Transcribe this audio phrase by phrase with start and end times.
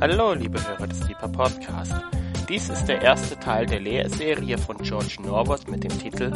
[0.00, 1.92] Hallo, liebe Hörer des Deeper Podcast.
[2.48, 6.30] Dies ist der erste Teil der Lehrserie von George Norwood mit dem Titel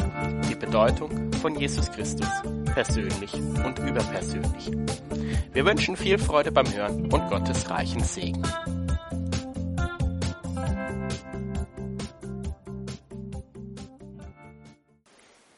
[0.49, 2.27] Die Bedeutung von Jesus Christus,
[2.73, 4.69] persönlich und überpersönlich.
[5.53, 8.43] Wir wünschen viel Freude beim Hören und Gottes reichen Segen.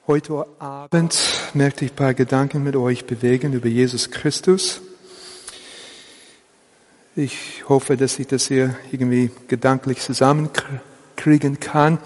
[0.05, 1.17] Heute Abend
[1.55, 4.84] möchte ich ein paar Gedanken mit euch bewegen über Jesus Christus.
[7.17, 11.97] Ich hoffe, dass ich das hier irgendwie gedanklich zusammenkriegen kann.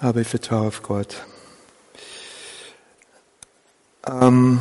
[0.00, 1.24] Aber ich vertraue auf Gott.
[4.08, 4.58] Ähm,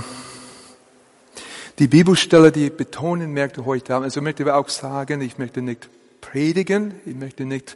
[1.79, 5.63] die Bibelstelle, die ich betonen möchte heute Abend, also ich möchte auch sagen, ich möchte
[5.63, 5.89] nicht
[6.21, 7.75] predigen, ich möchte nicht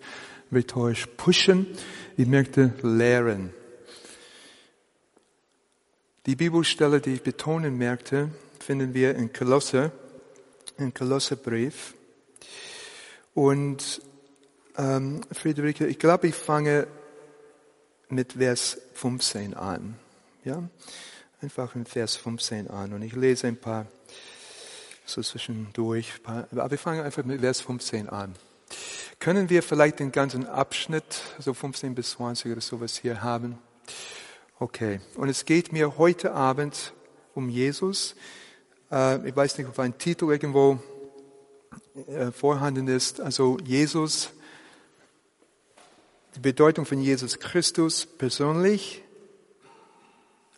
[0.51, 1.65] rhetorisch pushen,
[2.15, 3.49] ich möchte lehren.
[6.27, 9.91] Die Bibelstelle, die ich betonen merkte, finden wir in Kolosse,
[10.77, 11.93] im Kolosserbrief.
[13.33, 14.01] Und
[14.77, 16.87] ähm, Friederike, ich glaube, ich fange
[18.09, 19.95] mit Vers 15 an.
[20.43, 20.63] Ja,
[21.41, 22.93] einfach in Vers 15 an.
[22.93, 23.87] Und ich lese ein paar
[25.05, 26.13] so zwischendurch.
[26.23, 28.35] Aber wir fangen einfach mit Vers 15 an.
[29.19, 33.57] Können wir vielleicht den ganzen Abschnitt, so 15 bis 20 oder sowas hier haben?
[34.59, 34.99] Okay.
[35.15, 36.93] Und es geht mir heute Abend
[37.33, 38.15] um Jesus.
[38.91, 40.79] Äh, ich weiß nicht, ob ein Titel irgendwo
[42.07, 43.19] äh, vorhanden ist.
[43.21, 44.29] Also Jesus,
[46.35, 49.03] die Bedeutung von Jesus Christus persönlich,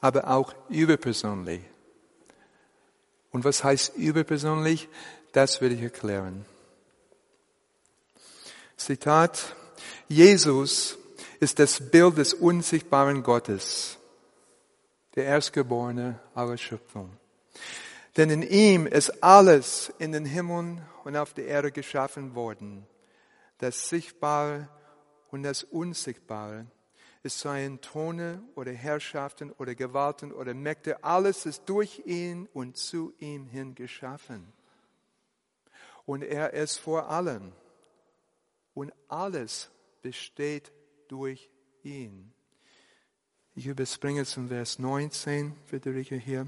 [0.02, 1.62] aber auch überpersönlich.
[3.32, 4.88] Und was heißt überpersönlich?
[5.32, 6.46] Das werde ich erklären.
[8.76, 9.56] Zitat,
[10.08, 10.98] Jesus
[11.40, 13.98] ist das Bild des unsichtbaren Gottes,
[15.16, 17.12] der Erstgeborene aller Schöpfung.
[18.18, 22.86] Denn in ihm ist alles in den Himmeln und auf der Erde geschaffen worden,
[23.60, 24.68] das Sichtbare
[25.32, 26.66] und das Unsichtbare.
[27.22, 33.14] Es seien Throne oder Herrschaften oder Gewalten oder Mächte, alles ist durch ihn und zu
[33.20, 34.54] ihm hin geschaffen.
[36.06, 37.52] Und er ist vor allem.
[38.74, 39.70] Und alles
[40.02, 40.72] besteht
[41.10, 41.50] durch
[41.84, 42.34] ihn.
[43.54, 46.48] Ich überspringe zum Vers 19, Friederike hier.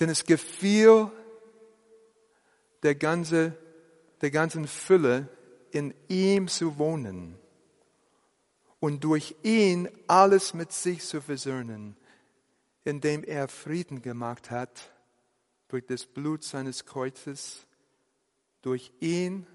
[0.00, 1.10] Denn es gefiel
[2.82, 3.56] der ganze,
[4.20, 5.28] der ganzen Fülle
[5.70, 7.38] in ihm zu wohnen
[8.80, 11.96] und durch ihn alles mit sich zu versöhnen,
[12.84, 14.90] indem er Frieden gemacht hat
[15.68, 17.66] durch das Blut seines Kreuzes.
[18.60, 19.46] Durch ihn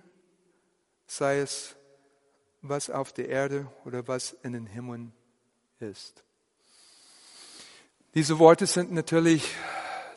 [1.06, 1.76] sei es
[2.62, 5.14] was auf der Erde oder was in den Himmeln
[5.80, 6.24] ist.
[8.14, 9.56] Diese Worte sind natürlich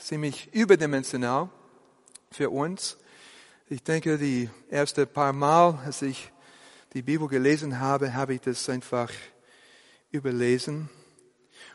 [0.01, 1.49] ziemlich überdimensional
[2.31, 2.99] für uns.
[3.69, 6.33] Ich denke, die erste paar Mal, als ich
[6.93, 9.11] die Bibel gelesen habe, habe ich das einfach
[10.11, 10.91] überlesen.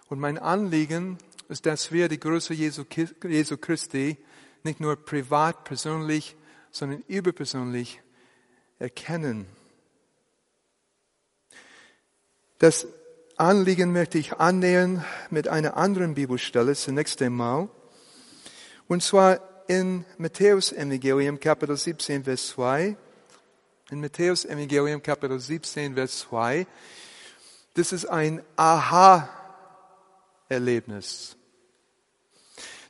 [0.10, 4.18] Und mein Anliegen ist, dass wir die Größe Jesu, Christi
[4.64, 6.36] nicht nur privat, persönlich,
[6.72, 8.02] sondern überpersönlich
[8.80, 9.48] erkennen
[12.60, 12.88] das
[13.38, 17.70] Anliegen möchte ich annähern mit einer anderen Bibelstelle zunächst einmal.
[18.88, 22.96] Und zwar in Matthäus Evangelium Kapitel 17, Vers 2.
[23.90, 26.68] In Matthäus Evangelium Kapitel 17, Vers 2.
[27.74, 31.36] Das ist ein Aha-Erlebnis.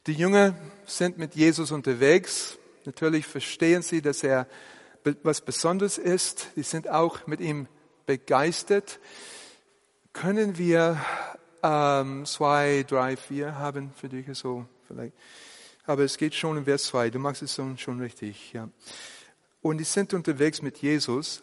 [0.06, 0.54] Die Jünger
[0.86, 2.58] sind mit Jesus unterwegs.
[2.84, 4.48] Natürlich verstehen sie, dass er
[5.24, 6.50] was Besonderes ist.
[6.58, 7.70] Die sind auch mit ihm
[8.06, 9.00] begeistert.
[10.12, 11.00] Können wir
[11.64, 15.14] ähm, zwei, drei, vier haben für dich so vielleicht?
[15.86, 17.12] Aber es geht schon in Vers 2.
[17.12, 18.70] Du machst es schon richtig, ja.
[19.62, 21.42] Und die sind unterwegs mit Jesus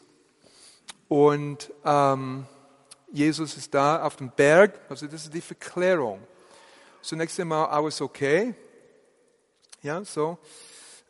[1.09, 2.47] und ähm,
[3.13, 4.81] Jesus ist da auf dem Berg.
[4.89, 6.21] Also das ist die Verklärung.
[7.03, 8.55] Zunächst einmal alles okay.
[9.83, 10.39] Ja, so.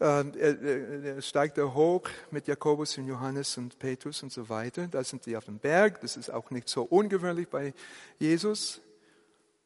[0.00, 4.88] Ähm, er, er steigt er hoch mit Jakobus und Johannes und Petrus und so weiter.
[4.88, 6.00] Da sind sie auf dem Berg.
[6.00, 7.72] Das ist auch nicht so ungewöhnlich bei
[8.18, 8.80] Jesus.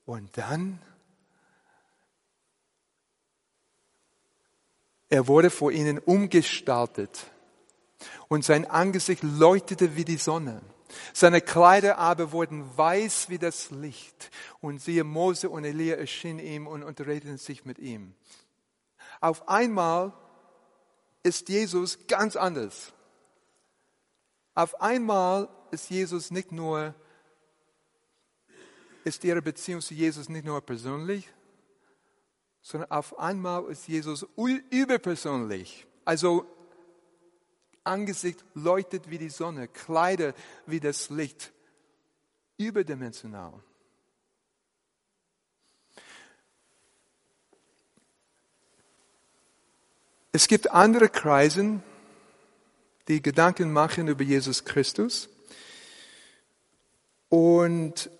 [0.05, 0.81] Und dann,
[5.09, 7.31] er wurde vor ihnen umgestaltet
[8.29, 10.63] und sein Angesicht leuchtete wie die Sonne.
[11.13, 14.31] Seine Kleider aber wurden weiß wie das Licht.
[14.61, 18.15] Und siehe, Mose und Elia erschienen ihm und unterredeten sich mit ihm.
[19.21, 20.13] Auf einmal
[21.23, 22.93] ist Jesus ganz anders.
[24.55, 26.95] Auf einmal ist Jesus nicht nur,
[29.05, 31.29] ist ihre Beziehung zu Jesus nicht nur persönlich,
[32.67, 35.87] sondern auf einmal ist Jesus überpersönlich.
[36.05, 36.45] Also
[37.85, 40.35] Angesicht leuchtet wie die Sonne, Kleider
[40.67, 41.53] wie das Licht.
[42.57, 43.53] Überdimensional.
[50.33, 51.85] Es gibt andere Kreisen,
[53.07, 55.29] die Gedanken machen über Jesus Christus.
[57.29, 58.11] Und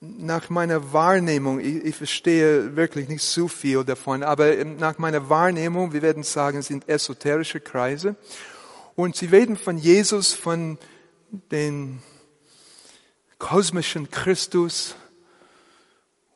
[0.00, 5.92] nach meiner Wahrnehmung, ich, ich, verstehe wirklich nicht so viel davon, aber nach meiner Wahrnehmung,
[5.92, 8.16] wir werden sagen, sind esoterische Kreise.
[8.96, 10.78] Und sie reden von Jesus, von
[11.30, 12.02] den
[13.38, 14.94] kosmischen Christus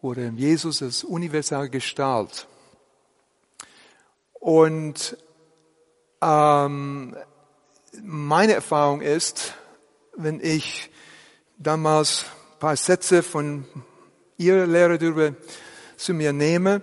[0.03, 2.47] oder Jesus als universale Gestalt.
[4.35, 5.17] Und
[6.21, 7.17] ähm,
[8.03, 9.55] meine Erfahrung ist,
[10.17, 10.91] wenn ich
[11.57, 12.27] damals
[12.65, 13.67] paar Sätze von
[14.39, 15.35] Ihrer Lehre darüber
[15.99, 16.81] zu mir nehme,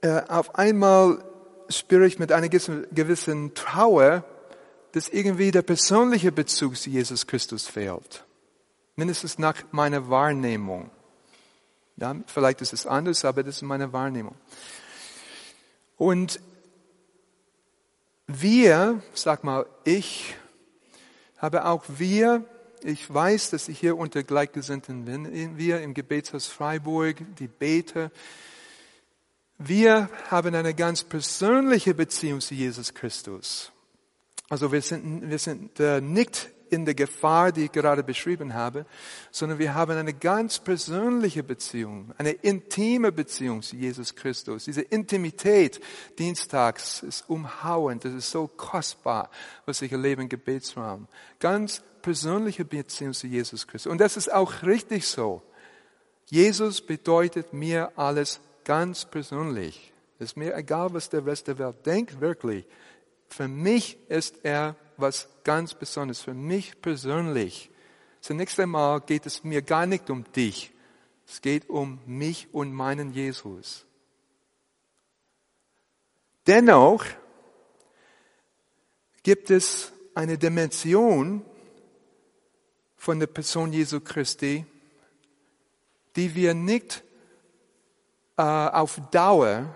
[0.00, 1.22] äh, auf einmal
[1.68, 4.24] spüre ich mit einer gewissen Trauer,
[4.92, 8.24] dass irgendwie der persönliche Bezug zu Jesus Christus fehlt.
[8.94, 10.90] Mindestens nach meiner Wahrnehmung.
[11.98, 14.36] Ja, vielleicht ist es anders, aber das ist meine Wahrnehmung.
[15.98, 16.40] Und
[18.26, 20.36] wir, sag mal ich,
[21.36, 22.46] habe auch wir
[22.86, 25.58] ich weiß, dass ich hier unter Gleichgesinnten bin.
[25.58, 28.10] Wir im Gebetshaus Freiburg, die Beter,
[29.58, 33.72] wir haben eine ganz persönliche Beziehung zu Jesus Christus.
[34.48, 38.86] Also wir sind, wir sind äh, nicht in der Gefahr, die ich gerade beschrieben habe,
[39.30, 44.64] sondern wir haben eine ganz persönliche Beziehung, eine intime Beziehung zu Jesus Christus.
[44.64, 45.80] Diese Intimität
[46.18, 49.30] dienstags ist umhauend, das ist so kostbar,
[49.64, 51.08] was ich erlebe im Gebetsraum.
[51.38, 53.90] Ganz persönliche Beziehung zu Jesus Christus.
[53.90, 55.42] Und das ist auch richtig so.
[56.26, 59.92] Jesus bedeutet mir alles ganz persönlich.
[60.20, 62.64] Es ist mir egal, was der Rest der Welt denkt, wirklich.
[63.28, 67.70] Für mich ist er was ganz Besonderes, für mich persönlich.
[68.20, 70.72] Zunächst einmal geht es mir gar nicht um dich.
[71.26, 73.84] Es geht um mich und meinen Jesus.
[76.46, 77.04] Dennoch
[79.24, 81.44] gibt es eine Dimension
[83.06, 84.66] von der Person Jesu Christi,
[86.16, 87.04] die wir nicht
[88.36, 89.72] äh, auf Dauer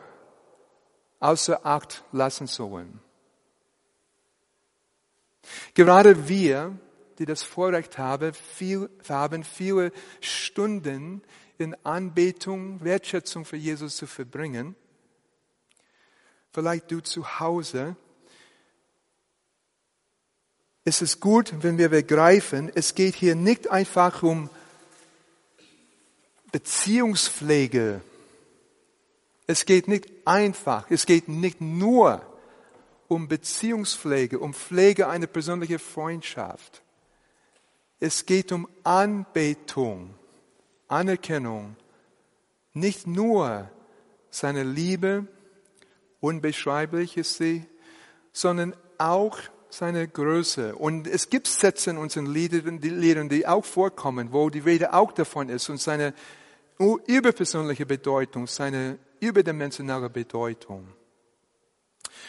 [1.20, 2.98] außer Acht lassen sollen.
[5.74, 6.76] Gerade wir,
[7.20, 11.22] die das Vorrecht haben, viel, haben viele Stunden
[11.56, 14.74] in Anbetung, Wertschätzung für Jesus zu verbringen.
[16.50, 17.94] Vielleicht du zu Hause.
[20.84, 24.48] Es ist gut, wenn wir begreifen, es geht hier nicht einfach um
[26.52, 28.00] Beziehungspflege.
[29.46, 32.22] Es geht nicht einfach, es geht nicht nur
[33.08, 36.82] um Beziehungspflege, um Pflege einer persönlichen Freundschaft.
[37.98, 40.14] Es geht um Anbetung,
[40.88, 41.76] Anerkennung,
[42.72, 43.68] nicht nur
[44.30, 45.26] seine Liebe,
[46.20, 47.66] unbeschreiblich ist sie,
[48.32, 49.38] sondern auch
[49.70, 50.74] seine Größe.
[50.74, 55.48] Und es gibt Sätze in unseren Liedern, die, auch vorkommen, wo die Rede auch davon
[55.48, 56.14] ist und seine
[57.06, 60.88] überpersönliche Bedeutung, seine überdimensionale Bedeutung.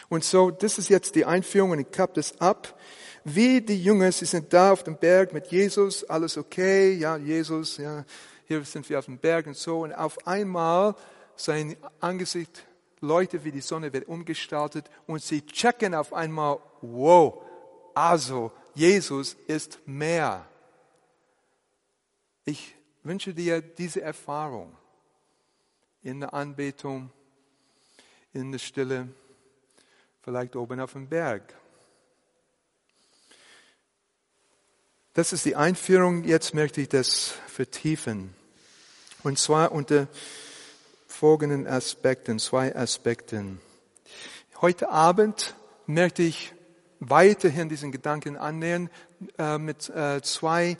[0.08, 2.78] Und so, das ist jetzt die Einführung und ich kapp das ab.
[3.24, 7.76] Wie die Jünger, sie sind da auf dem Berg mit Jesus, alles okay, ja, Jesus,
[7.76, 8.04] ja,
[8.46, 9.80] hier sind wir auf dem Berg und so.
[9.80, 10.94] Und auf einmal
[11.36, 12.64] sein Angesicht
[13.02, 17.42] leuchtet wie die Sonne, wird umgestaltet und sie checken auf einmal, wow,
[17.94, 20.48] also Jesus ist mehr.
[22.44, 24.74] Ich wünsche dir diese Erfahrung
[26.02, 27.10] in der Anbetung,
[28.32, 29.08] in der Stille
[30.22, 31.54] vielleicht oben auf dem Berg.
[35.14, 36.24] Das ist die Einführung.
[36.24, 38.34] Jetzt möchte ich das vertiefen.
[39.22, 40.08] Und zwar unter
[41.22, 43.60] folgenden Aspekten, zwei Aspekten.
[44.60, 45.54] Heute Abend
[45.86, 46.52] möchte ich
[46.98, 48.90] weiterhin diesen Gedanken annähern
[49.38, 50.76] äh, mit äh, zwei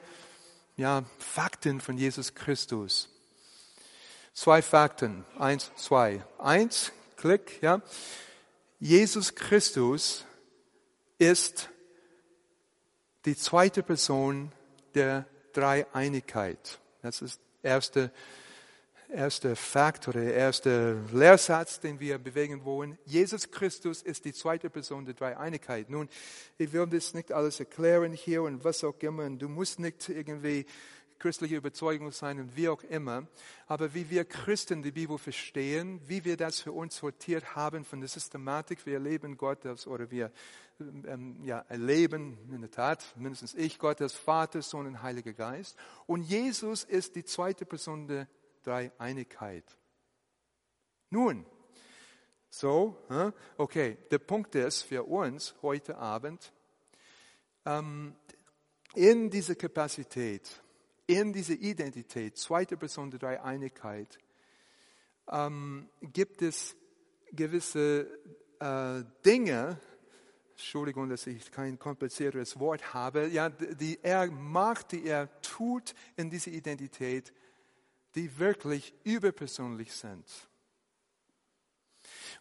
[0.77, 3.09] ja, Fakten von Jesus Christus.
[4.35, 5.25] Zwei Fakten.
[5.39, 6.25] Eins, zwei.
[6.41, 7.81] Eins, Klick, ja.
[8.81, 10.25] Jesus Christus
[11.19, 11.69] ist
[13.27, 14.51] die zweite Person
[14.97, 16.81] der Dreieinigkeit.
[17.01, 18.11] Das ist erste,
[19.13, 22.99] erste Fakt oder der erste Lehrsatz, den wir bewegen wollen.
[23.05, 25.91] Jesus Christus ist die zweite Person der Dreieinigkeit.
[25.91, 26.09] Nun,
[26.59, 29.25] ich will das nicht alles erklären hier und was auch immer.
[29.25, 30.67] Und du musst nicht irgendwie
[31.19, 33.29] christliche Überzeugung sein und wie auch immer.
[33.69, 38.01] Aber wie wir Christen die Bibel verstehen, wie wir das für uns sortiert haben von
[38.01, 40.33] der Systematik, wir erleben Gott als, oder wir
[40.81, 45.77] ähm, ja, erleben in der Tat, mindestens ich, Gott als Vater, Sohn und Heiliger Geist.
[46.07, 48.27] Und Jesus ist die zweite Person der
[48.63, 49.65] Dreieinigkeit.
[51.11, 51.45] Nun,
[52.49, 52.97] so,
[53.57, 56.53] okay, der Punkt ist für uns heute Abend,
[57.65, 58.15] ähm,
[58.95, 60.61] in dieser Kapazität,
[61.07, 64.19] in dieser Identität, zweite Person der Dreieinigkeit,
[65.31, 66.77] ähm, gibt es
[67.33, 68.07] gewisse
[68.61, 69.81] äh, Dinge,
[70.51, 76.31] Entschuldigung, dass ich kein komplizierteres Wort habe, ja, die er macht, die er tut in
[76.31, 77.33] dieser Identität,
[78.15, 80.25] die wirklich überpersönlich sind.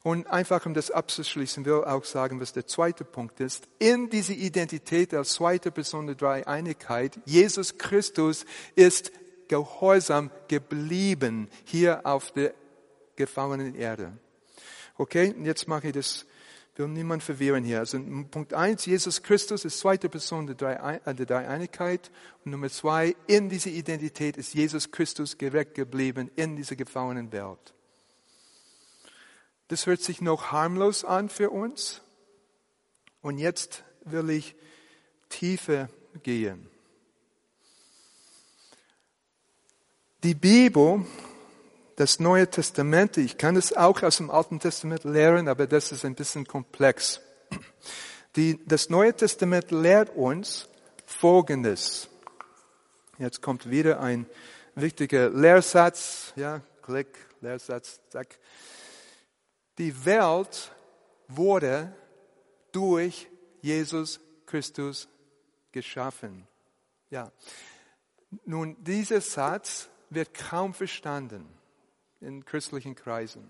[0.03, 3.67] Und einfach um das abzuschließen, will auch sagen, was der zweite Punkt ist.
[3.77, 9.11] In diese Identität als zweite Person der Dreieinigkeit, Jesus Christus ist
[9.47, 12.55] gehorsam geblieben hier auf der
[13.15, 14.13] gefallenen Erde.
[14.97, 16.25] Okay, jetzt mache ich das,
[16.75, 17.79] will niemand verwirren hier.
[17.79, 17.99] Also
[18.31, 22.11] Punkt eins, Jesus Christus ist zweite Person äh, der Dreieinigkeit.
[22.43, 27.73] Und Nummer zwei, in dieser Identität ist Jesus Christus gerecht geblieben in dieser gefallenen Welt.
[29.67, 32.01] Das hört sich noch harmlos an für uns.
[33.21, 34.55] Und jetzt will ich
[35.29, 35.89] tiefer
[36.23, 36.67] gehen.
[40.23, 41.05] Die Bibel,
[41.95, 46.05] das Neue Testament, ich kann es auch aus dem Alten Testament lehren, aber das ist
[46.05, 47.21] ein bisschen komplex.
[48.35, 50.69] Die, das Neue Testament lehrt uns
[51.05, 52.07] Folgendes.
[53.17, 54.25] Jetzt kommt wieder ein
[54.75, 57.07] wichtiger Lehrsatz, ja, Klick,
[57.41, 58.39] Lehrsatz, zack.
[59.77, 60.71] Die Welt
[61.27, 61.93] wurde
[62.71, 63.27] durch
[63.61, 65.07] Jesus Christus
[65.71, 66.47] geschaffen.
[67.09, 67.31] Ja.
[68.45, 71.60] Nun, dieser Satz wird kaum verstanden
[72.21, 73.47] in christlichen Kreisen.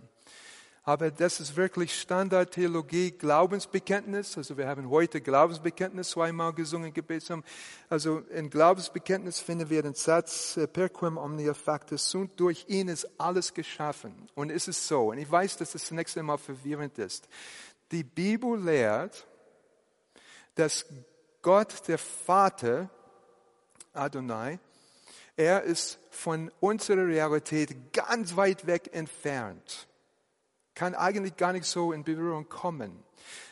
[0.84, 4.36] Aber das ist wirklich Standardtheologie, Glaubensbekenntnis.
[4.36, 7.44] Also wir haben heute Glaubensbekenntnis zweimal gesungen, Gebetsam.
[7.88, 12.88] Also in Glaubensbekenntnis finden wir den Satz, äh, per quem omnia factus sunt, durch ihn
[12.88, 14.28] ist alles geschaffen.
[14.34, 17.28] Und es ist so, und ich weiß, dass das zunächst einmal verwirrend ist.
[17.92, 19.28] Die Bibel lehrt,
[20.56, 20.86] dass
[21.44, 22.90] Gott, der Vater,
[23.94, 24.60] Adonai,
[25.38, 29.88] er ist von unserer Realität ganz weit weg entfernt
[30.82, 33.04] kann eigentlich gar nicht so in Berührung kommen.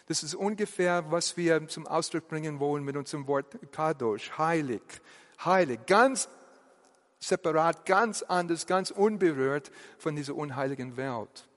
[0.08, 4.82] Das ist ungefähr, was wir zum Ausdruck bringen wollen mit unserem Wort Kadosh, heilig,
[5.44, 6.28] heilig, ganz
[7.20, 11.48] separat, ganz anders, ganz unberührt von dieser unheiligen Welt.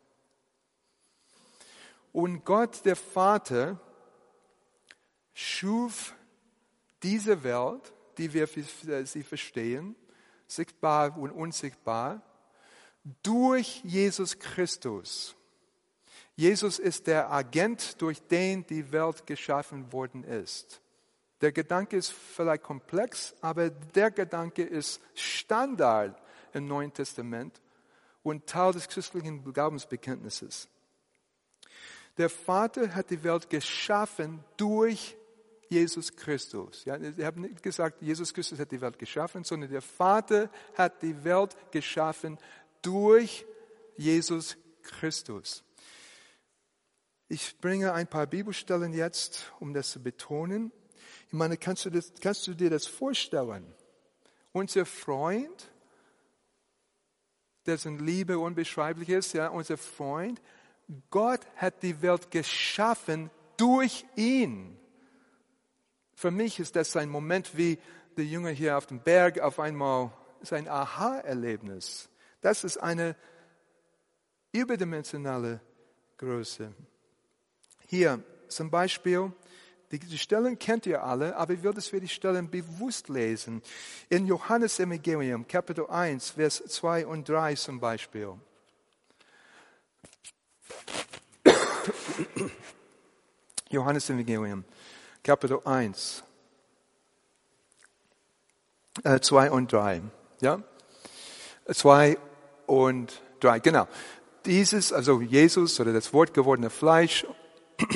[2.12, 3.81] Und Gott, der Vater,
[5.33, 6.14] schuf
[7.02, 8.47] diese Welt, die wir
[9.07, 9.97] sie verstehen,
[10.54, 12.23] sichtbar und unsichtbar,
[13.23, 15.35] durch Jesus Christus.
[16.37, 20.80] Jesus ist der Agent, durch den die Welt geschaffen worden ist.
[21.40, 26.21] Der Gedanke ist vielleicht komplex, aber der Gedanke ist Standard
[26.52, 27.61] im Neuen Testament
[28.23, 30.68] und Teil des christlichen Glaubensbekenntnisses.
[32.16, 35.16] Der Vater hat die Welt geschaffen durch
[35.73, 36.85] Jesus Christus.
[36.85, 41.02] Ja, ich habe nicht gesagt, Jesus Christus hat die Welt geschaffen, sondern der Vater hat
[41.02, 42.38] die Welt geschaffen
[42.83, 43.47] durch
[43.97, 45.64] Jesus Christus.
[47.29, 50.73] Ich bringe ein paar Bibelstellen jetzt, um das zu betonen.
[51.29, 53.64] Ich meine, kannst du, das, kannst du dir das vorstellen?
[54.52, 55.73] Unser Freund,
[57.64, 60.43] dessen Liebe unbeschreiblich ist, ja, unser Freund,
[61.09, 64.79] Gott hat die Welt geschaffen durch ihn.
[66.23, 67.81] Für mich ist das ein Moment wie
[68.17, 72.09] der Junge hier auf dem Berg auf einmal sein Aha-Erlebnis.
[72.41, 73.17] Das ist eine
[74.52, 75.61] überdimensionale
[76.19, 76.73] Größe.
[77.88, 79.33] Hier zum Beispiel,
[79.91, 83.61] die Stellen kennt ihr alle, aber ich will, dass wir die Stellen bewusst lesen.
[84.09, 88.35] In Johannes Evangelium, Kapitel 1, Vers 2 und 3 zum Beispiel.
[93.71, 94.64] Johannes Evangelium,
[95.25, 96.25] Kapitel 1,
[99.05, 100.02] äh, 2 und 3.
[100.41, 100.61] Ja?
[101.73, 102.19] 2
[102.67, 103.87] und 3, genau.
[104.45, 107.25] Dieses, also Jesus oder das Wort gewordene Fleisch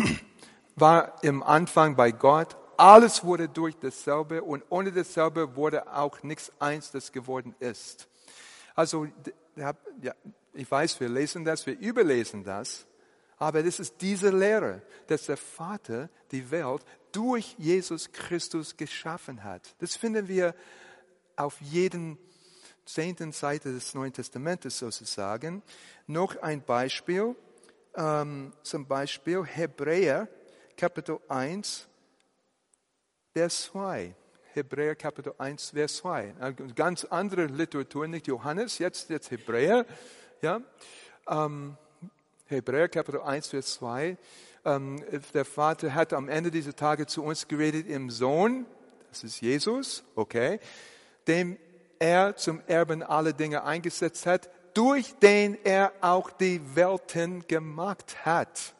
[0.76, 2.56] war im Anfang bei Gott.
[2.76, 8.06] Alles wurde durch dasselbe und ohne dasselbe wurde auch nichts eins, das geworden ist.
[8.76, 9.08] Also,
[9.56, 9.72] ja,
[10.52, 12.86] ich weiß, wir lesen das, wir überlesen das,
[13.38, 16.82] aber das ist diese Lehre, dass der Vater die Welt
[17.16, 19.74] durch Jesus Christus geschaffen hat.
[19.78, 20.54] Das finden wir
[21.34, 22.18] auf jeden
[22.84, 25.62] zehnten Seite des Neuen Testamentes sozusagen.
[26.06, 27.34] Noch ein Beispiel,
[27.94, 30.28] ähm, zum Beispiel Hebräer
[30.76, 31.88] Kapitel 1,
[33.32, 34.14] Vers 2.
[34.52, 36.34] Hebräer Kapitel 1, Vers 2.
[36.38, 39.86] Eine ganz andere Literatur, nicht Johannes, jetzt, jetzt Hebräer.
[40.42, 40.60] Ja?
[41.26, 41.78] Ähm,
[42.44, 44.18] Hebräer Kapitel 1, Vers 2.
[44.66, 45.00] Ähm,
[45.32, 48.66] der Vater hat am Ende dieser Tage zu uns geredet im Sohn,
[49.10, 50.58] das ist Jesus, okay,
[51.28, 51.56] dem
[52.00, 58.74] er zum Erben alle Dinge eingesetzt hat, durch den er auch die Welten gemacht hat.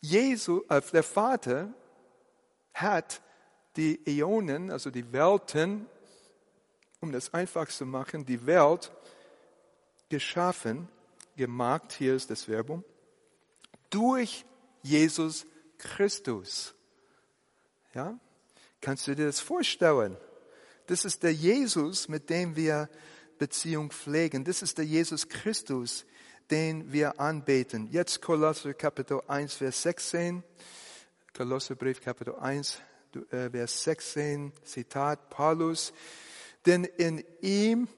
[0.00, 1.72] Jesus, äh, der Vater
[2.74, 3.22] hat
[3.76, 5.86] die Äonen, also die Welten,
[7.00, 8.90] um das einfach zu machen, die Welt
[10.08, 10.88] geschaffen,
[11.36, 12.82] gemacht, hier ist das Verbum,
[13.88, 14.44] durch
[14.84, 15.46] Jesus
[15.78, 16.74] Christus.
[17.94, 18.18] Ja?
[18.80, 20.16] Kannst du dir das vorstellen?
[20.86, 22.88] Das ist der Jesus, mit dem wir
[23.38, 24.44] Beziehung pflegen.
[24.44, 26.04] Das ist der Jesus Christus,
[26.50, 27.88] den wir anbeten.
[27.90, 30.44] Jetzt Kolosser Kapitel 1, Vers 16.
[31.34, 32.78] Kolosserbrief Kapitel 1,
[33.30, 35.92] äh, Vers 16, Zitat Paulus.
[36.66, 37.88] Denn in ihm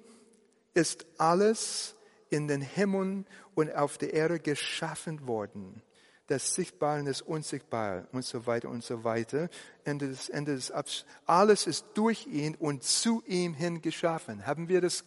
[0.72, 1.96] ist alles
[2.30, 5.82] in den Himmeln und auf der Erde geschaffen worden.
[6.26, 9.48] Das Sichtbare und das Unsichtbare und so weiter und so weiter.
[9.84, 14.46] Ende des, Ende des Abs Alles ist durch ihn und zu ihm hin geschaffen.
[14.46, 15.04] Haben wir das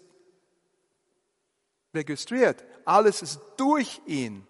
[1.94, 2.64] registriert?
[2.86, 4.48] Alles ist durch ihn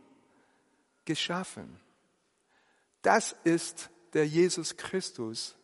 [1.05, 1.79] geschaffen.
[3.01, 5.55] Das ist der Jesus Christus,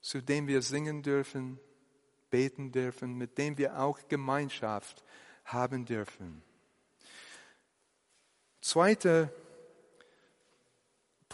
[0.00, 1.60] zu dem wir singen dürfen,
[2.30, 5.04] beten dürfen, mit dem wir auch Gemeinschaft
[5.44, 6.42] haben dürfen.
[8.60, 9.30] Zweiter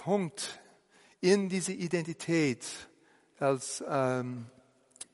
[0.05, 0.61] Punkt
[1.23, 2.67] in diese Identität
[3.39, 4.45] als ähm,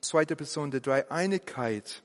[0.00, 2.02] zweite Person der Dreieinigkeit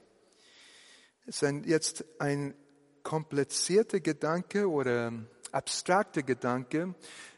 [1.25, 2.54] ist ein, jetzt ein
[3.01, 5.12] komplizierter Gedanke oder
[5.51, 6.94] abstrakter Gedanke.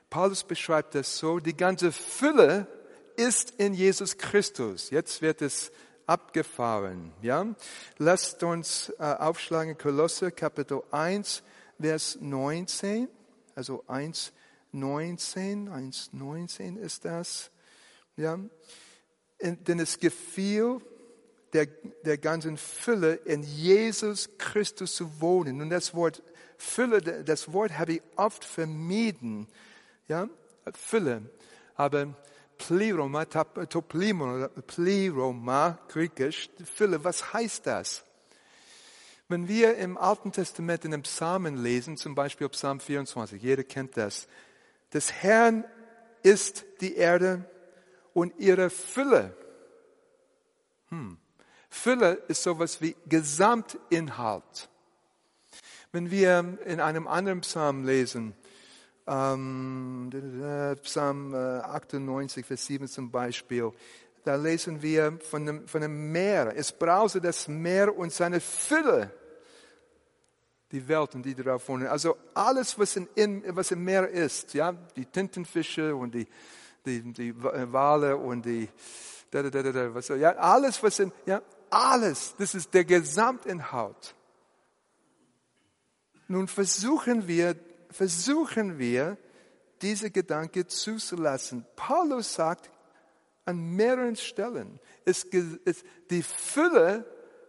[0.10, 2.68] Paulus beschreibt das so, die ganze Fülle
[3.16, 4.90] ist in Jesus Christus.
[4.90, 5.72] Jetzt wird es
[6.07, 7.14] abgefahren.
[7.22, 7.55] Ja?
[8.00, 11.42] Lasst uns äh, aufschlagen Kolosse Kapitel 1,
[11.79, 13.07] Vers 19.
[13.55, 14.33] Also 1,
[14.79, 17.51] 19, 1, 19 ist das.
[18.16, 18.40] Ja?
[19.42, 20.81] Denn es gefiel
[21.53, 21.68] der,
[22.03, 25.61] der ganzen Fülle in Jesus Christus zu wohnen.
[25.61, 26.22] Und das Wort
[26.57, 29.48] Fülle, das Wort habe ich oft vermieden.
[30.07, 30.27] Ja?
[30.74, 31.29] Fülle.
[31.75, 32.13] Aber
[32.57, 38.03] Pleroma, Toplimon, Pleroma, griechisch, Fülle, was heißt das?
[39.29, 43.98] Wenn wir im Alten Testament in den Psalmen lesen, zum Beispiel Psalm 24, jeder kennt
[43.98, 44.27] das,
[44.93, 45.65] des Herrn
[46.23, 47.45] ist die Erde
[48.13, 49.35] und ihre Fülle.
[50.89, 51.17] Hm.
[51.69, 54.69] Fülle ist sowas wie Gesamtinhalt.
[55.91, 58.35] Wenn wir in einem anderen Psalm lesen,
[59.07, 60.09] ähm,
[60.83, 63.71] Psalm 98, äh, Vers 7 zum Beispiel,
[64.23, 66.53] da lesen wir von dem, von dem Meer.
[66.55, 69.11] Es brause das Meer und seine Fülle,
[70.72, 71.88] die Welt und die darauf wohnen.
[71.88, 76.27] Also alles, was, in, was im Meer ist, ja, die Tintenfische und die,
[76.86, 78.70] die, die Wale und die,
[79.32, 84.16] da, da, da, da, was, ja, alles, was in, ja, alles, das ist der Gesamtinhalt.
[86.27, 87.56] Nun versuchen wir
[87.92, 89.18] versuchen wir,
[89.82, 91.66] diese Gedanke zuzulassen.
[91.75, 92.70] Paulus sagt
[93.46, 95.25] an mehreren Stellen, es,
[95.66, 97.06] es, die Fülle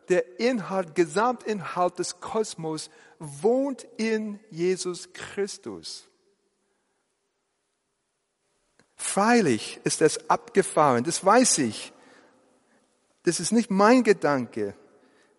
[0.08, 6.08] der Inhalt, Gesamtinhalt des Kosmos wohnt in Jesus Christus.
[8.96, 11.92] Freilich ist es abgefahren, das weiß ich.
[13.22, 14.74] Das ist nicht mein Gedanke.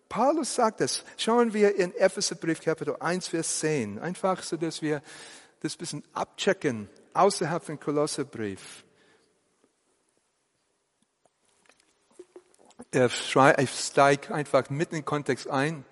[0.08, 1.04] Paulus sagt das.
[1.16, 3.98] Schauen wir in Epheserbrief Kapitel 1, Vers 10.
[4.00, 5.02] Einfach so, dass wir
[5.60, 8.84] das bisschen abchecken außerhalb von Kolosserbrief.
[12.90, 15.84] Er steigt einfach mitten in den Kontext ein.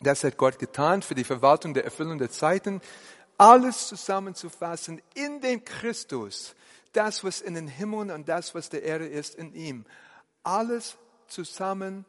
[0.00, 2.80] Das hat Gott getan für die Verwaltung der Erfüllung der Zeiten.
[3.36, 6.54] Alles zusammenzufassen in dem Christus.
[6.92, 9.84] Das, was in den Himmeln und das, was der Erde ist, in ihm.
[10.42, 12.04] Alles zusammen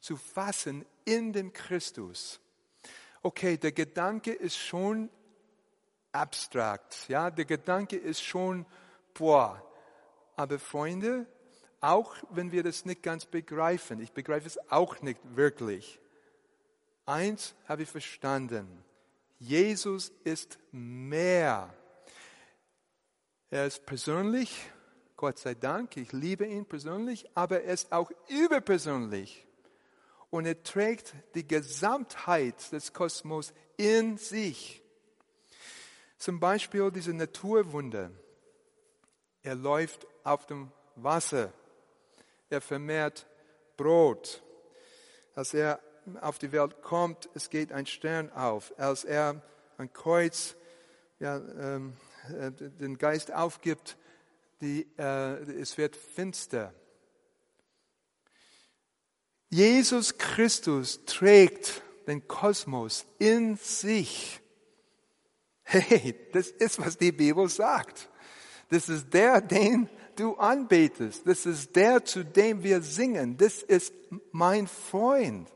[0.00, 2.40] zu fassen in dem Christus.
[3.22, 5.10] Okay, der Gedanke ist schon
[6.12, 8.66] abstrakt, ja, der Gedanke ist schon,
[9.14, 9.60] boah,
[10.36, 11.26] aber Freunde,
[11.80, 16.00] auch wenn wir das nicht ganz begreifen, ich begreife es auch nicht wirklich,
[17.06, 18.84] eins habe ich verstanden,
[19.38, 21.72] Jesus ist mehr.
[23.50, 24.70] Er ist persönlich,
[25.16, 29.46] Gott sei Dank, ich liebe ihn persönlich, aber er ist auch überpersönlich.
[30.30, 34.82] Und er trägt die Gesamtheit des Kosmos in sich.
[36.18, 38.10] Zum Beispiel diese Naturwunder.
[39.42, 41.52] Er läuft auf dem Wasser.
[42.50, 43.26] Er vermehrt
[43.76, 44.42] Brot.
[45.34, 45.78] Als er
[46.20, 48.72] auf die Welt kommt, es geht ein Stern auf.
[48.78, 49.42] Als er
[49.78, 50.56] ein Kreuz
[51.18, 51.94] ja, ähm,
[52.28, 53.96] äh, den Geist aufgibt,
[54.60, 56.74] die, äh, es wird finster.
[59.50, 64.40] Jesus Christus trägt den Kosmos in sich.
[65.62, 68.10] Hey, das ist, was die Bibel sagt.
[68.68, 71.26] Das ist der, den du anbetest.
[71.26, 73.36] Das ist der, zu dem wir singen.
[73.36, 73.94] Das ist
[74.32, 75.48] mein Freund,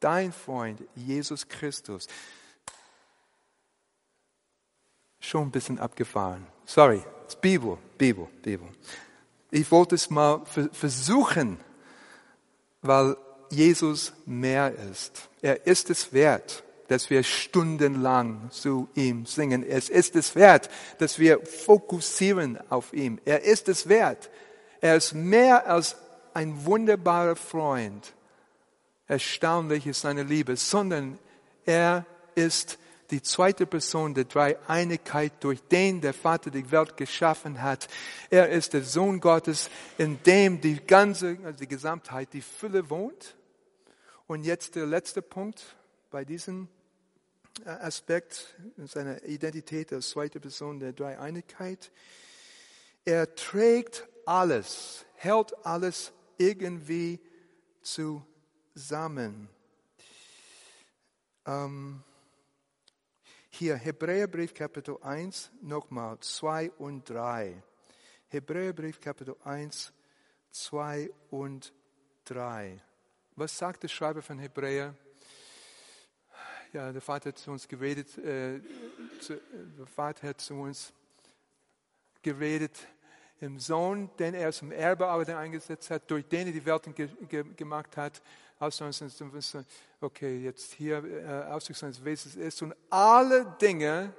[0.00, 2.06] dein Freund, Jesus Christus.
[5.20, 6.46] Schon ein bisschen abgefahren.
[6.64, 8.68] Sorry, es ist Bibel, Bibel, Bibel.
[9.50, 11.58] Ich wollte es mal versuchen,
[12.82, 13.16] weil
[13.50, 15.28] Jesus mehr ist.
[15.40, 19.64] Er ist es wert dass wir stundenlang zu ihm singen.
[19.64, 23.20] Es ist es wert, dass wir fokussieren auf ihn.
[23.24, 24.30] Er ist es wert.
[24.80, 25.96] Er ist mehr als
[26.34, 28.12] ein wunderbarer Freund.
[29.08, 31.18] Erstaunlich ist seine Liebe, sondern
[31.64, 32.78] er ist
[33.10, 37.88] die zweite Person der Dreieinigkeit, durch den der Vater die Welt geschaffen hat.
[38.30, 43.36] Er ist der Sohn Gottes, in dem die ganze, also die Gesamtheit, die Fülle wohnt.
[44.26, 45.76] Und jetzt der letzte Punkt
[46.10, 46.68] bei diesem
[47.64, 51.90] Aspekt seiner Identität als zweite Person der Dreieinigkeit.
[53.04, 57.20] Er trägt alles, hält alles irgendwie
[57.82, 58.26] zusammen.
[61.46, 62.02] Ähm,
[63.48, 67.62] hier Hebräerbrief Kapitel 1, nochmal 2 und 3.
[68.28, 69.94] Hebräerbrief Kapitel 1,
[70.50, 71.72] 2 und
[72.26, 72.78] 3.
[73.34, 74.94] Was sagt der Schreiber von Hebräer?
[76.74, 78.60] ja, der Vater hat zu uns geredet, äh,
[79.20, 79.40] zu,
[79.78, 80.92] der Vater hat zu uns
[82.20, 82.86] geredet
[83.40, 87.08] im Sohn, den er zum Erbe aber eingesetzt hat, durch den er die Welt ge
[87.28, 88.20] ge gemacht hat,
[88.58, 88.94] Ausdruck
[90.00, 94.14] okay, jetzt hier äh, Ausdruck seines Wesens ist und alle Dinge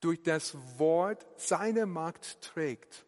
[0.00, 3.04] durch das Wort seine Macht trägt.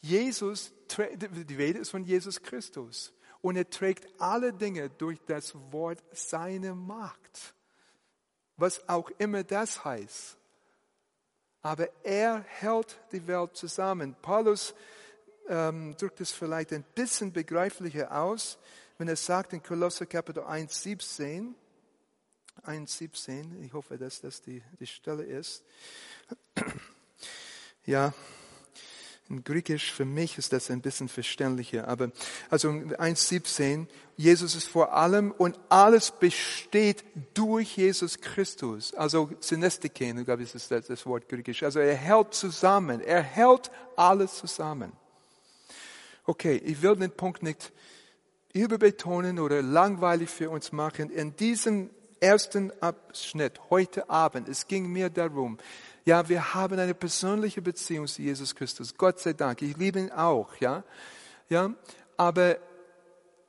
[0.00, 6.02] Jesus, die Rede ist von Jesus Christus und er trägt alle Dinge durch das Wort
[6.12, 7.54] seine Macht.
[8.56, 10.36] Was auch immer das heißt.
[11.62, 14.14] Aber er hält die Welt zusammen.
[14.22, 14.74] Paulus
[15.48, 18.58] ähm, drückt es vielleicht ein bisschen begreiflicher aus,
[18.98, 21.54] wenn er sagt in Kolosser Kapitel 1, 17,
[22.62, 25.64] 1, 17, ich hoffe, dass das die, die Stelle ist.
[27.86, 28.12] Ja,
[29.30, 32.10] in Griechisch für mich ist das ein bisschen verständlicher, aber
[32.50, 38.92] also 1,17, Jesus ist vor allem und alles besteht durch Jesus Christus.
[38.92, 41.62] Also Synestiken, glaube ich, ist das, das Wort Griechisch.
[41.62, 44.92] Also er hält zusammen, er hält alles zusammen.
[46.30, 47.72] Okay, ich will den Punkt nicht
[48.52, 51.10] überbetonen oder langweilig für uns machen.
[51.10, 51.90] In diesem
[52.20, 55.58] ersten Abschnitt heute Abend, es ging mir darum,
[56.04, 58.96] ja, wir haben eine persönliche Beziehung zu Jesus Christus.
[58.96, 59.60] Gott sei Dank.
[59.60, 60.84] Ich liebe ihn auch, ja.
[61.48, 61.74] Ja,
[62.16, 62.58] aber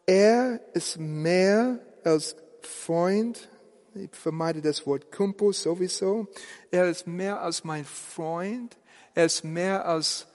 [0.08, 3.48] er ist mehr als Freund.
[3.94, 6.26] Ich vermeide das Wort Kumpel sowieso.
[6.72, 8.76] Er ist mehr als mein Freund.
[9.14, 10.26] Er ist mehr als,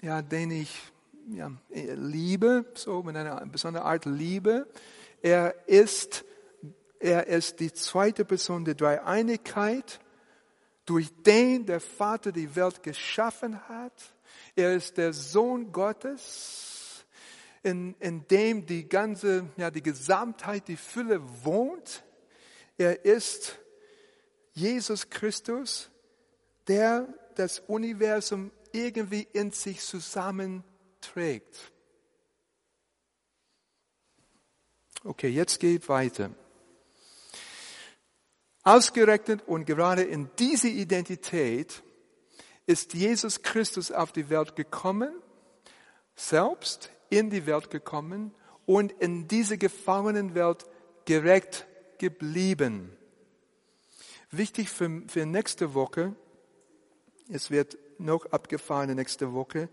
[0.00, 0.92] ja, den ich,
[1.28, 4.66] ja, liebe, so mit einer besonderen Art Liebe.
[5.22, 6.24] Er ist,
[7.00, 10.00] er ist die zweite Person der Dreieinigkeit
[10.84, 14.14] durch den der Vater die Welt geschaffen hat.
[14.54, 17.04] Er ist der Sohn Gottes,
[17.62, 22.04] in, in dem die ganze, ja, die Gesamtheit, die Fülle wohnt.
[22.78, 23.58] Er ist
[24.52, 25.90] Jesus Christus,
[26.68, 29.82] der das Universum irgendwie in sich
[31.06, 31.72] zusammenträgt.
[35.04, 36.30] Okay, jetzt geht weiter.
[38.62, 41.82] Ausgerechnet und gerade in diese Identität
[42.66, 45.14] ist Jesus Christus auf die Welt gekommen,
[46.16, 50.64] selbst in die Welt gekommen und in diese gefangenen Welt
[51.04, 51.66] gerecht
[51.98, 52.90] geblieben.
[54.32, 56.16] Wichtig für, für nächste Woche,
[57.28, 59.68] es wird noch abgefahren nächste Woche,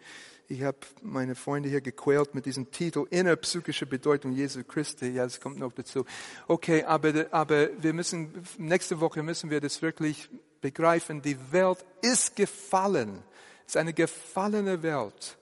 [0.49, 5.07] ich habe meine Freunde hier gequält mit diesem Titel Innerpsychische Bedeutung Jesu Christi.
[5.07, 6.05] Ja, das kommt noch dazu.
[6.47, 11.21] Okay, aber, aber wir müssen, nächste Woche müssen wir das wirklich begreifen.
[11.21, 13.23] Die Welt ist gefallen.
[13.65, 15.37] Es ist eine gefallene Welt.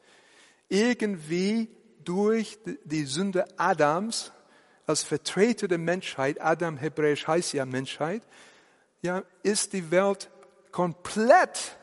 [0.70, 1.67] Irgendwie
[2.04, 4.32] durch die Sünde Adams
[4.86, 8.22] als Vertreter der Menschheit, Adam hebräisch heißt ja Menschheit,
[9.02, 10.30] ja, ist die Welt
[10.72, 11.78] komplett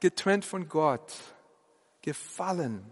[0.00, 1.12] getrennt von Gott,
[2.02, 2.90] gefallen.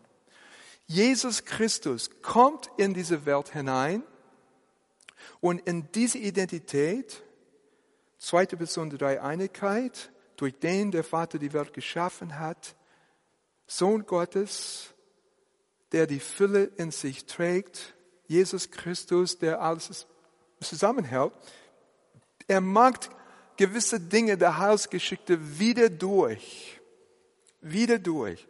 [0.86, 4.02] Jesus Christus kommt in diese Welt hinein
[5.40, 7.22] und in diese Identität,
[8.18, 12.76] zweite Person der Dreieinigkeit, durch den der Vater die Welt geschaffen hat,
[13.66, 14.94] Sohn Gottes,
[15.92, 17.94] der die Fülle in sich trägt,
[18.28, 20.06] Jesus Christus, der alles
[20.60, 21.32] zusammenhält,
[22.48, 23.10] er macht
[23.56, 26.80] gewisse Dinge der Heilsgeschichte wieder durch.
[27.68, 28.46] Wieder durch.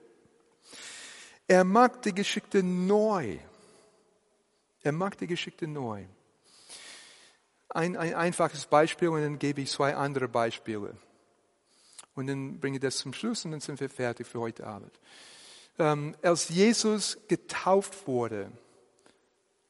[1.48, 3.38] Er macht die Geschichte neu.
[4.82, 6.04] Er macht die Geschichte neu.
[7.68, 10.96] Ein, ein einfaches Beispiel und dann gebe ich zwei andere Beispiele.
[12.14, 14.92] Und dann bringe ich das zum Schluss und dann sind wir fertig für heute Abend.
[15.78, 18.50] Ähm, als Jesus getauft wurde,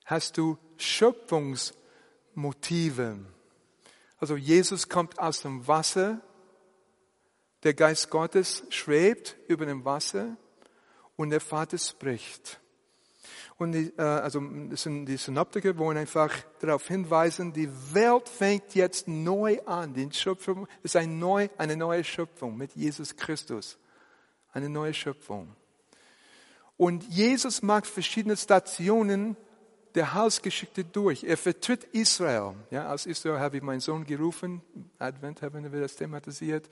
[0.04, 3.18] hast du Schöpfungsmotive.
[4.18, 6.20] Also Jesus kommt aus dem Wasser,
[7.62, 10.36] der Geist Gottes schwebt über dem Wasser
[11.16, 12.60] und der Vater spricht.
[13.58, 14.40] Und die, äh, also
[14.70, 19.94] das sind die Synoptiker wollen einfach darauf hinweisen, die Welt fängt jetzt neu an.
[19.94, 23.78] Die Schöpfung ist ein neu, eine neue Schöpfung mit Jesus Christus.
[24.52, 25.54] Eine neue Schöpfung.
[26.76, 29.36] Und Jesus macht verschiedene Stationen
[29.96, 31.24] der Hausgeschichte durch.
[31.24, 32.54] Er vertritt Israel.
[32.70, 34.60] Ja, als Israel habe ich meinen Sohn gerufen.
[34.98, 36.68] Advent haben wir das thematisiert.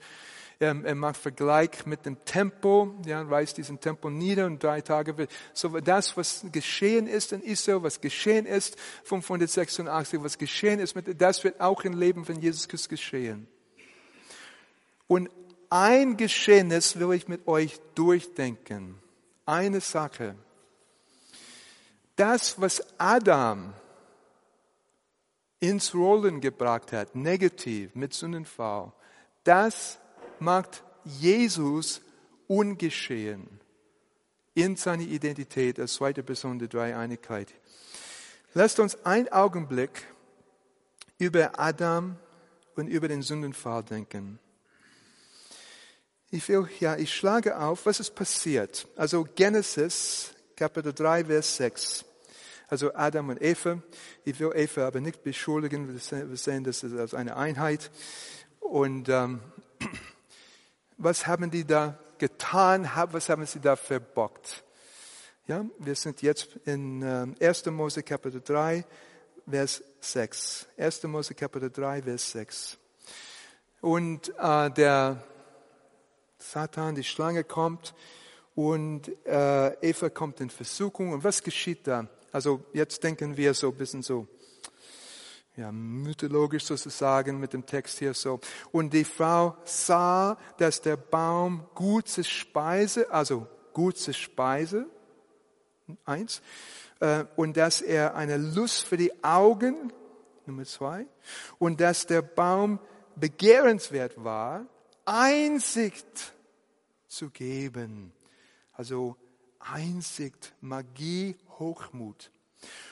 [0.59, 2.93] Er, er macht Vergleich mit dem Tempel.
[3.05, 7.41] Ja, reißt diesen Tempel nieder und drei Tage wird, so das, was geschehen ist in
[7.41, 12.39] Israel, was geschehen ist 586, was geschehen ist mit, das wird auch im Leben von
[12.39, 13.47] Jesus Christus geschehen.
[15.07, 15.29] Und
[15.69, 18.95] ein Geschehnis will ich mit euch durchdenken.
[19.45, 20.35] Eine Sache
[22.15, 23.73] das, was Adam
[25.59, 28.93] ins Rollen gebracht hat, negativ mit Sündenfall,
[29.43, 29.99] das
[30.39, 32.01] macht Jesus
[32.47, 33.59] ungeschehen
[34.53, 37.53] in seiner Identität als zweite Person der Dreieinigkeit.
[38.53, 40.05] Lasst uns einen Augenblick
[41.17, 42.17] über Adam
[42.75, 44.39] und über den Sündenfall denken.
[46.31, 48.87] Ich will, ja, ich schlage auf, was ist passiert.
[48.95, 52.05] Also Genesis Kapitel 3, Vers 6.
[52.67, 53.81] Also Adam und Eva.
[54.23, 55.93] Ich will Eva aber nicht beschuldigen.
[55.93, 57.91] Wir sehen das als eine Einheit.
[58.61, 59.41] Und ähm,
[60.97, 62.89] was haben die da getan?
[63.11, 64.63] Was haben sie da verbockt?
[65.47, 67.65] Ja, wir sind jetzt in äh, 1.
[67.67, 68.85] Mose Kapitel 3,
[69.47, 70.67] Vers 6.
[70.77, 71.03] 1.
[71.03, 72.77] Mose Kapitel 3, Vers 6.
[73.81, 75.21] Und äh, der
[76.39, 77.93] Satan, die Schlange kommt
[78.55, 81.11] und äh, Eva kommt in Versuchung.
[81.11, 82.07] Und was geschieht da?
[82.31, 84.27] Also jetzt denken wir so ein bisschen so,
[85.57, 88.39] ja, mythologisch sozusagen mit dem Text hier so.
[88.71, 94.87] Und die Frau sah, dass der Baum gut zur Speise, also gut zur Speise,
[96.05, 96.41] eins,
[96.99, 99.93] äh, und dass er eine Lust für die Augen,
[100.45, 101.05] Nummer zwei,
[101.59, 102.79] und dass der Baum
[103.15, 104.65] begehrenswert war,
[105.05, 106.33] Einsicht
[107.07, 108.11] zu geben.
[108.75, 109.17] Also
[109.59, 112.31] Einsicht, Magie, Hochmut.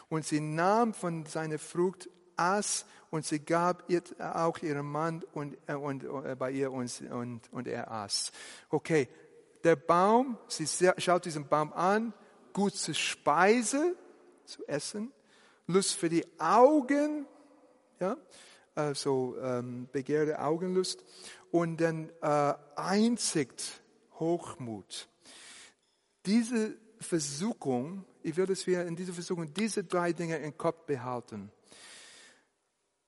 [0.10, 5.58] Und sie nahm von seiner Frucht aß und sie gab ihr auch ihrem Mann und,
[5.68, 8.32] äh, und, und äh, bei ihr und, und, und er aß.
[8.70, 9.08] Okay,
[9.64, 10.68] der Baum, sie
[10.98, 12.14] schaut diesen Baum an,
[12.54, 13.96] gut zur Speise,
[14.46, 15.12] zu essen,
[15.68, 17.26] Lust für die Augen,
[18.00, 18.18] ja,
[18.76, 21.04] also ähm, begehrte Augenlust
[21.52, 23.82] und dann äh, Einsicht,
[24.20, 25.08] Hochmut.
[26.26, 31.52] Diese Versuchung, ich will, dass wir in dieser Versuchung diese drei Dinge im Kopf behalten.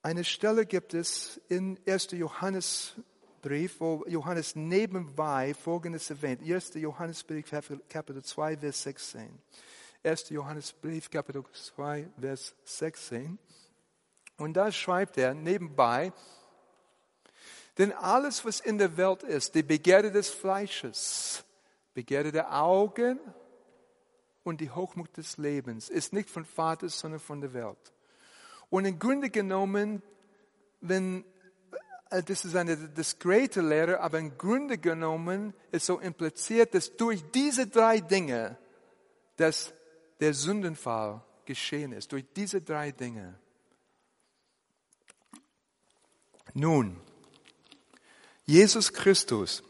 [0.02, 2.12] Eine Stelle gibt es in 1.
[2.12, 6.42] Johannesbrief, wo Johannes nebenbei Folgendes erwähnt.
[6.42, 6.74] 1.
[6.76, 7.50] Johannesbrief,
[7.90, 9.40] Kapitel 2, Vers 16.
[10.04, 10.30] 1.
[10.30, 13.40] Johannesbrief, Kapitel 2, Vers 16.
[14.38, 16.12] Und da schreibt er nebenbei,
[17.78, 21.44] denn alles, was in der Welt ist, die Begehrte des Fleisches,
[21.96, 23.20] Begehre der Augen
[24.44, 27.94] und die Hochmut des Lebens ist nicht von Vater, sondern von der Welt.
[28.70, 30.04] Und im Grunde genommen,
[30.82, 31.24] wenn,
[32.10, 37.24] äh, das ist eine diskrete Lehre, aber im Grunde genommen ist so impliziert, dass durch
[37.32, 38.58] diese drei Dinge,
[39.38, 39.74] dass
[40.20, 42.12] der Sündenfall geschehen ist.
[42.12, 43.40] Durch diese drei Dinge.
[46.54, 47.00] Nun,
[48.46, 49.64] Jesus Christus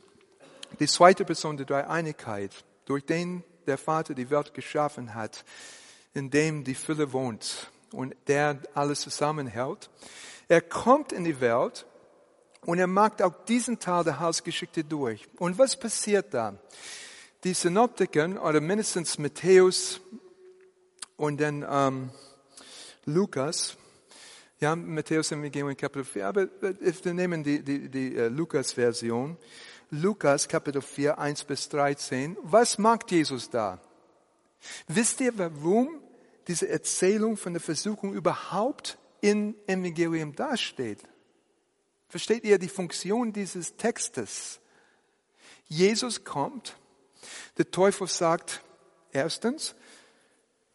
[0.79, 2.51] die zweite Person der Dreieinigkeit,
[2.85, 5.43] durch den der Vater die Welt geschaffen hat,
[6.13, 9.89] in dem die Fülle wohnt und der alles zusammenhält.
[10.47, 11.85] Er kommt in die Welt
[12.61, 15.27] und er macht auch diesen Teil der Hausgeschichte durch.
[15.37, 16.57] Und was passiert da?
[17.43, 20.01] Die Synoptiker, oder mindestens Matthäus
[21.15, 22.09] und dann ähm,
[23.05, 23.77] Lukas,
[24.59, 29.37] ja, Matthäus Evangelium Kapitel 4, aber wir nehmen die, die, die uh, Lukas-Version.
[29.91, 32.37] Lukas Kapitel 4, 1 bis 13.
[32.41, 33.79] Was macht Jesus da?
[34.87, 36.01] Wisst ihr, warum
[36.47, 41.03] diese Erzählung von der Versuchung überhaupt in Evangelium dasteht?
[42.09, 44.59] Versteht ihr die Funktion dieses Textes?
[45.67, 46.75] Jesus kommt,
[47.57, 48.63] der Teufel sagt,
[49.11, 49.75] erstens,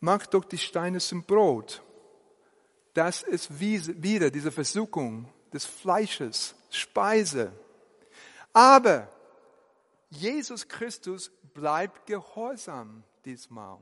[0.00, 1.82] mach doch die Steine zum Brot.
[2.94, 7.52] Das ist wieder diese Versuchung des Fleisches, Speise.
[8.52, 9.08] Aber
[10.08, 13.78] Jesus Christus bleibt gehorsam diesmal.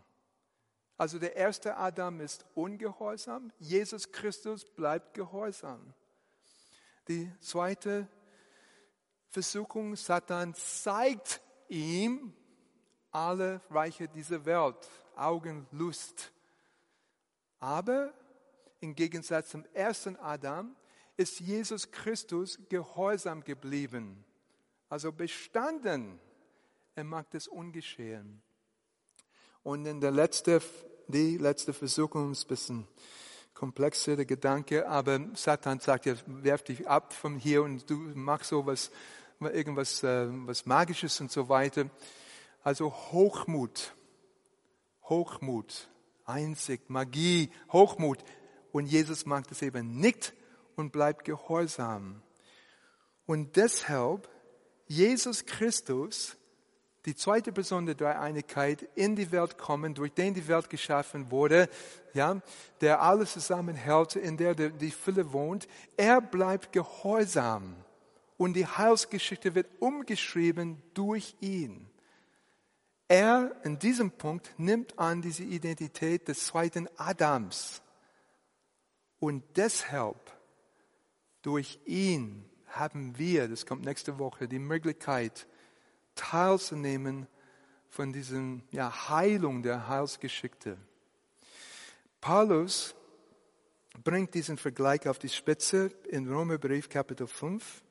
[0.97, 5.95] Also der erste Adam ist ungehorsam, Jesus Christus bleibt gehorsam.
[7.07, 8.09] Die zweite
[9.31, 12.35] Versuchung, Satan zeigt ihm
[13.11, 16.33] alle Reiche dieser Welt, Augenlust.
[17.61, 18.13] Aber
[18.81, 20.77] im Gegensatz zum ersten Adam
[21.17, 24.25] ist Jesus Christus gehorsam geblieben,
[24.89, 26.19] also bestanden.
[26.95, 28.43] Er macht es ungeschehen.
[29.63, 30.61] Und in der letzte,
[31.09, 32.89] die letzte Versuchung ist ein bisschen
[33.55, 38.51] komplexer, der Gedanke, aber Satan sagt ja, werf dich ab von hier und du machst
[38.51, 38.91] so was,
[39.41, 41.91] irgendwas äh, was Magisches und so weiter.
[42.63, 43.95] Also Hochmut,
[45.05, 45.89] Hochmut,
[46.25, 48.19] Einsicht, Magie, Hochmut.
[48.71, 50.35] Und Jesus mag das eben nicht
[50.77, 52.23] und bleibt gehorsam.
[53.27, 54.29] Und deshalb,
[54.89, 56.37] Jesus Christus
[57.05, 61.69] die zweite Person der Dreieinigkeit in die Welt kommen, durch den die Welt geschaffen wurde,
[62.13, 62.43] ja,
[62.81, 67.77] der alles zusammenhält, in der die Fülle wohnt, er bleibt gehorsam.
[68.37, 71.89] Und die Heilsgeschichte wird umgeschrieben durch ihn.
[73.09, 77.81] Er in diesem Punkt nimmt an diese Identität des zweiten Adams.
[79.19, 80.21] Und deshalb,
[81.41, 85.47] durch ihn, haben wir, das kommt nächste Woche, die Möglichkeit,
[86.15, 87.27] teilzunehmen
[87.89, 90.77] von diesem ja, Heilung der Heilsgeschichte.
[92.21, 92.95] Paulus
[94.05, 97.83] bringt diesen Vergleich auf die Spitze in Römerbrief Kapitel 5.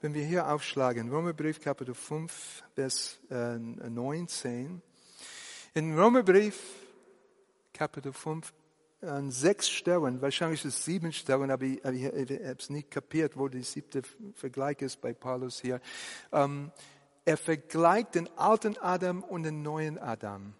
[0.00, 4.82] Wenn wir hier aufschlagen, Römerbrief Kapitel 5, Vers 19.
[5.74, 6.58] Äh, in Römerbrief
[7.72, 8.52] Kapitel 5
[9.02, 12.90] an sechs Stellen, wahrscheinlich ist es sieben Stellen, aber ich, ich, ich habe es nicht
[12.90, 14.02] kapiert, wo der siebte
[14.34, 15.80] Vergleich ist bei Paulus hier.
[16.32, 16.72] Ähm,
[17.24, 20.54] er vergleicht den alten Adam und den neuen Adam.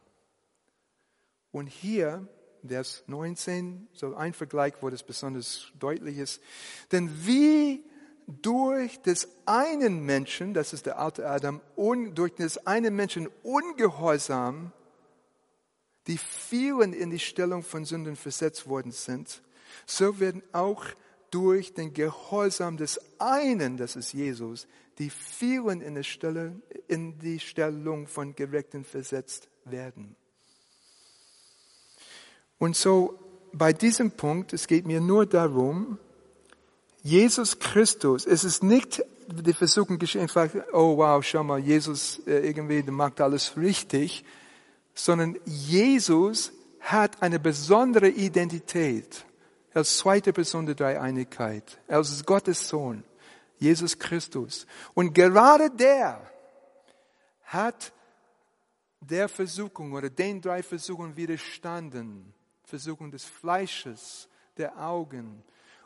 [1.53, 2.27] Und hier,
[2.66, 6.42] Vers 19, so ein Vergleich, wo das besonders deutlich ist.
[6.92, 7.85] Denn wie
[8.27, 14.72] durch des einen Menschen, das ist der alte Adam, und durch des einen Menschen ungehorsam,
[16.07, 19.42] die vielen in die Stellung von Sünden versetzt worden sind,
[19.87, 20.85] so werden auch
[21.31, 24.66] durch den Gehorsam des einen, das ist Jesus,
[24.99, 30.16] die vielen in, Stelle, in die Stellung von Gerechten versetzt werden.
[32.59, 33.19] Und so
[33.53, 35.99] bei diesem Punkt, es geht mir nur darum,
[37.03, 40.29] Jesus Christus, es ist nicht die Versuchung geschehen,
[40.73, 44.25] oh wow, schau mal, Jesus äh, irgendwie, der macht alles richtig,
[44.96, 49.24] sondern Jesus hat eine besondere Identität
[49.74, 51.78] als zweite Person der Dreieinigkeit.
[51.87, 53.04] Er ist Gottes Sohn.
[53.59, 54.66] Jesus Christus.
[54.94, 56.30] Und gerade der
[57.44, 57.92] hat
[59.00, 62.35] der Versuchung oder den drei Versuchungen widerstanden.
[62.64, 65.42] Versuchung des Fleisches, der Augen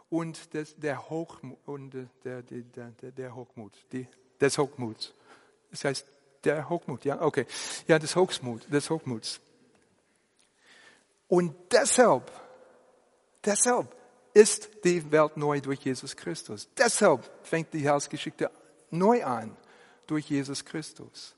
[0.08, 1.94] und des, der, Hochmut, und
[2.24, 4.08] der, der, der, der Hochmut, die,
[4.40, 5.14] des Hochmuts.
[5.70, 6.06] Das heißt,
[6.44, 7.46] der Hochmut, ja, okay.
[7.86, 9.40] Ja, des Hochmut, des Hochmuts.
[11.28, 12.30] Und deshalb,
[13.44, 13.94] deshalb
[14.34, 16.68] ist die Welt neu durch Jesus Christus.
[16.76, 18.50] Deshalb fängt die Heilsgeschichte
[18.90, 19.56] neu an
[20.06, 21.34] durch Jesus Christus.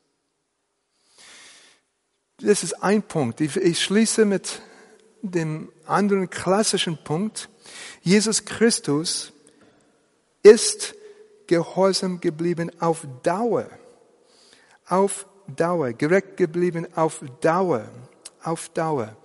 [2.39, 3.41] Das ist ein Punkt.
[3.41, 4.63] Ich schließe mit
[5.23, 7.49] dem anderen klassischen Punkt.
[8.03, 9.33] Jesus Christus
[10.43, 10.95] ist
[11.47, 13.69] gehorsam geblieben auf Dauer.
[14.93, 15.95] Auf Dauer.
[15.95, 17.91] Gerecht geblieben auf Dauer.
[18.43, 19.17] Auf Dauer.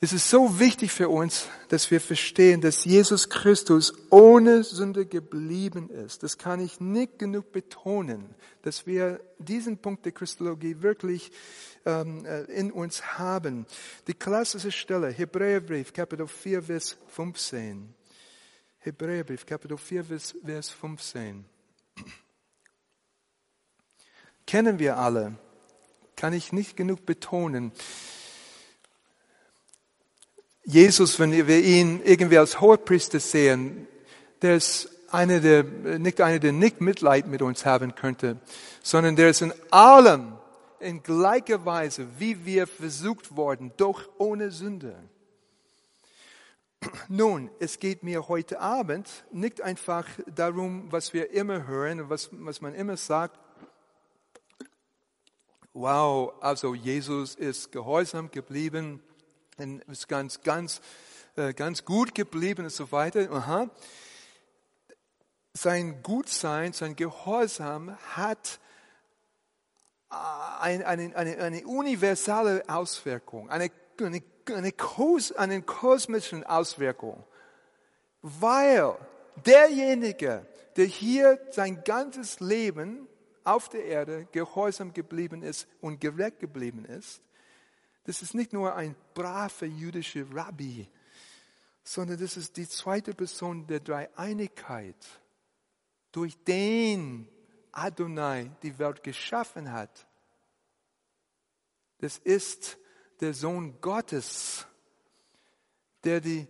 [0.00, 5.88] Es ist so wichtig für uns, dass wir verstehen, dass Jesus Christus ohne Sünde geblieben
[5.88, 6.24] ist.
[6.24, 11.30] Das kann ich nicht genug betonen, dass wir diesen Punkt der Christologie wirklich
[11.86, 13.66] ähm, äh, in uns haben.
[14.08, 17.94] Die klassische Stelle, Hebräerbrief, Kapitel 4, Vers 15.
[18.80, 21.44] Hebräerbrief, Kapitel 4, Vers 15.
[24.52, 25.32] Kennen wir alle,
[26.14, 27.72] kann ich nicht genug betonen.
[30.62, 33.88] Jesus, wenn wir ihn irgendwie als Hohepriester sehen,
[34.42, 35.62] der ist einer, der
[35.98, 38.36] nicht einer, der nicht Mitleid mit uns haben könnte,
[38.82, 40.34] sondern der ist in allem
[40.80, 44.94] in gleicher Weise, wie wir versucht worden, doch ohne Sünde.
[47.08, 52.60] Nun, es geht mir heute Abend nicht einfach darum, was wir immer hören, was, was
[52.60, 53.38] man immer sagt.
[55.74, 59.02] Wow, also Jesus ist gehorsam geblieben
[59.88, 60.82] ist ganz, ganz,
[61.36, 63.30] äh, ganz gut geblieben und so weiter.
[63.30, 63.70] Aha.
[65.54, 68.60] Sein Gutsein, sein Gehorsam hat
[70.10, 70.14] äh,
[70.60, 74.22] eine, eine, eine, eine universale Auswirkung, eine, eine,
[74.54, 77.24] eine, Kos, eine kosmische Auswirkung,
[78.20, 78.94] weil
[79.46, 80.46] derjenige,
[80.76, 83.08] der hier sein ganzes Leben
[83.44, 87.22] auf der Erde gehorsam geblieben ist und gerecht geblieben ist,
[88.04, 90.88] das ist nicht nur ein braver jüdischer Rabbi,
[91.84, 94.96] sondern das ist die zweite Person der Dreieinigkeit,
[96.10, 97.28] durch den
[97.70, 100.06] Adonai die Welt geschaffen hat.
[101.98, 102.76] Das ist
[103.20, 104.66] der Sohn Gottes,
[106.04, 106.46] der, die,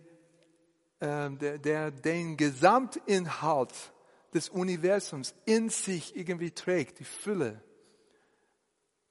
[0.99, 3.92] äh, der, der den Gesamtinhalt
[4.33, 7.61] des Universums in sich irgendwie trägt, die Fülle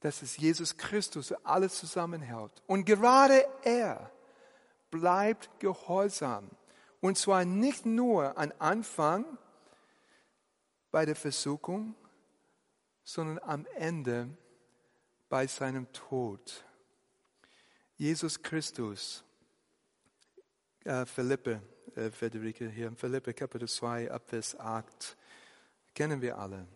[0.03, 2.51] dass es Jesus Christus alles zusammenhält.
[2.67, 4.11] Und gerade er
[4.91, 6.49] bleibt gehorsam.
[6.99, 9.37] Und zwar nicht nur am Anfang
[10.91, 11.95] bei der Versuchung,
[13.05, 14.27] sondern am Ende
[15.29, 16.65] bei seinem Tod.
[17.95, 19.23] Jesus Christus,
[20.83, 21.61] äh, Philippe,
[21.95, 25.17] äh, Friederike hier, Philippe Kapitel 2, Abvers 8,
[25.93, 26.67] kennen wir alle.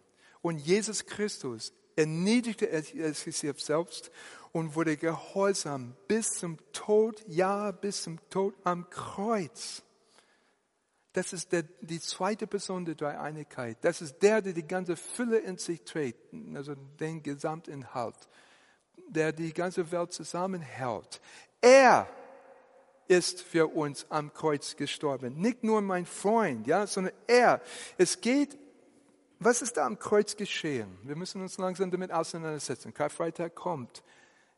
[0.42, 4.12] Und Jesus Christus erniedrigte er sich selbst
[4.52, 9.84] und wurde gehorsam bis zum Tod, ja, bis zum Tod am Kreuz.
[11.14, 13.78] Das ist der, die zweite Person der Dreieinigkeit.
[13.82, 18.16] Das ist der, der die ganze Fülle in sich trägt, also den Gesamtinhalt,
[19.10, 21.20] der die ganze Welt zusammenhält.
[21.60, 22.08] Er
[23.08, 25.40] ist für uns am Kreuz gestorben.
[25.40, 27.62] Nicht nur mein Freund, ja, sondern er.
[27.98, 28.58] Es geht
[29.40, 30.98] was ist da am Kreuz geschehen?
[31.04, 32.94] Wir müssen uns langsam damit auseinandersetzen.
[32.94, 34.04] Karfreitag kommt.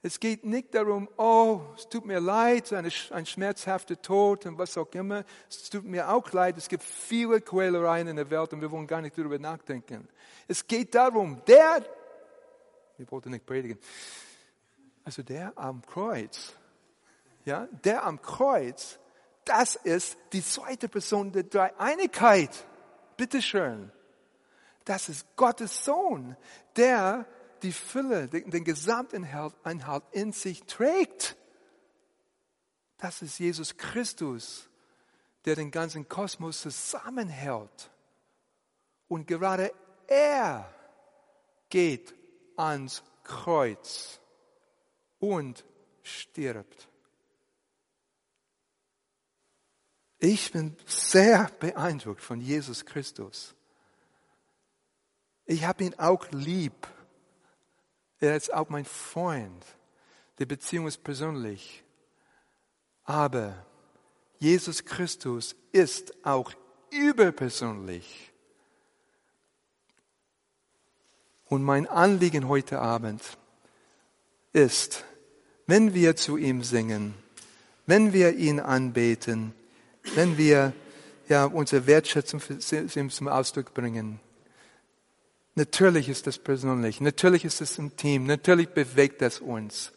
[0.02, 4.78] Es geht nicht darum, oh, es tut mir leid, eine, ein schmerzhafter Tod und was
[4.78, 5.26] auch immer.
[5.50, 8.88] Es tut mir auch leid, es gibt viele Quälereien in der Welt und wir wollen
[8.88, 10.08] gar nicht darüber nachdenken.
[10.48, 11.84] Es geht darum, der,
[12.98, 13.78] ich wollte nicht predigen,
[15.04, 16.54] also der am Kreuz,
[17.46, 19.00] ja, der am Kreuz,
[19.46, 22.52] das ist die zweite Person der Dreieinigkeit.
[23.18, 23.92] Bitteschön.
[24.86, 26.36] Das ist Gottes Sohn,
[26.76, 27.26] der
[27.62, 31.36] die Fülle, den, den Gesamtinhalt in sich trägt.
[32.98, 34.70] Das ist Jesus Christus,
[35.46, 37.92] der den ganzen Kosmos zusammenhält.
[39.08, 39.74] Und gerade
[40.08, 40.74] er
[41.70, 42.14] geht
[42.56, 44.20] ans Kreuz
[45.20, 45.66] und
[46.04, 46.89] stirbt.
[50.20, 53.56] Ich bin sehr beeindruckt von Jesus Christus.
[55.46, 56.88] Ich habe ihn auch lieb.
[58.20, 59.66] Er ist auch mein Freund.
[60.38, 61.84] Die Beziehung ist persönlich.
[63.06, 63.66] Aber
[64.40, 66.52] Jesus Christus ist auch
[66.92, 68.32] überpersönlich.
[71.46, 73.22] Und mein Anliegen heute Abend
[74.54, 75.06] ist,
[75.66, 77.16] wenn wir zu ihm singen,
[77.86, 79.54] wenn wir ihn anbeten,
[80.16, 80.74] wenn wir
[81.28, 82.56] ja, unsere Wertschätzung für
[82.96, 84.20] ihm zum Ausdruck bringen,
[85.60, 89.92] Natürlich ist das persönlich, natürlich ist es intim, natürlich bewegt es uns.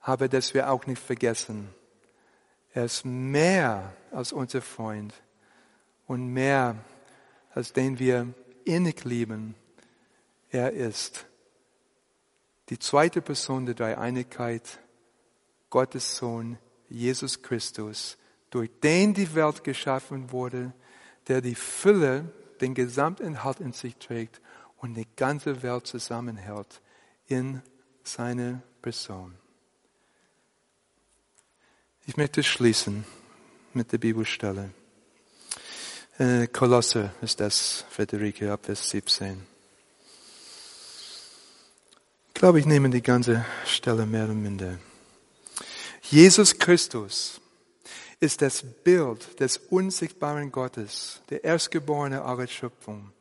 [0.00, 1.68] Aber dass wir auch nicht vergessen,
[2.72, 5.12] er ist mehr als unser Freund
[6.06, 6.76] und mehr
[7.52, 8.32] als den wir
[8.64, 9.54] innig lieben.
[10.48, 11.26] Er ist
[12.70, 14.78] die zweite Person der Dreieinigkeit,
[15.68, 16.56] Gottes Sohn,
[16.88, 18.16] Jesus Christus,
[18.50, 20.72] durch den die Welt geschaffen wurde,
[21.28, 24.40] der die Fülle, den Gesamtinhalt in sich trägt
[24.78, 26.80] und die ganze Welt zusammenhält
[27.26, 27.62] in
[28.02, 29.34] seine Person.
[32.06, 33.04] Ich möchte schließen
[33.72, 34.72] mit der Bibelstelle.
[36.18, 39.46] Äh, Kolosse ist das, Friederike, ab Vers 17.
[42.28, 44.78] Ich glaube, ich nehme die ganze Stelle mehr oder minder.
[46.02, 47.39] Jesus Christus
[48.20, 53.12] ist das Bild des unsichtbaren Gottes, der Erstgeborene aller Schöpfung.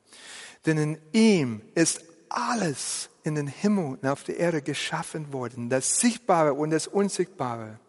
[0.66, 6.00] Denn in ihm ist alles in den Himmel und auf der Erde geschaffen worden, das
[6.00, 7.80] Sichtbare und das Unsichtbare.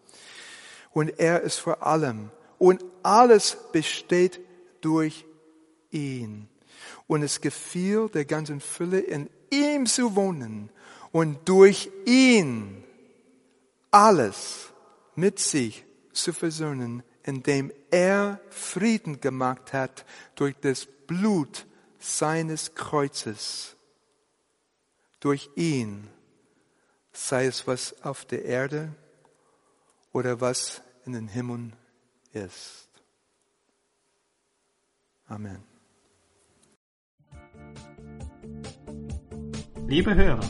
[0.93, 2.31] Und er ist vor allem.
[2.57, 4.39] Und alles besteht
[4.79, 5.25] durch
[5.89, 6.47] ihn.
[7.07, 10.69] Und es gefiel der ganzen Fülle, in ihm zu wohnen
[11.11, 12.83] und durch ihn
[13.91, 14.69] alles
[15.15, 15.83] mit sich
[16.13, 20.05] zu versöhnen, indem er Frieden gemacht hat
[20.35, 21.65] durch das Blut
[21.99, 23.75] seines Kreuzes.
[25.19, 26.07] Durch ihn,
[27.13, 28.95] sei es was auf der Erde
[30.11, 31.75] oder was in den Himmeln
[32.33, 32.89] ist.
[35.27, 35.63] Amen.
[39.87, 40.49] Liebe Hörer,